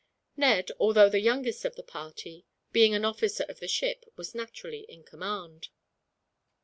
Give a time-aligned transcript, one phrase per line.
[0.35, 4.81] Ned, although the youngest of the party, being an officer of the ship, was naturally
[4.89, 5.67] in command.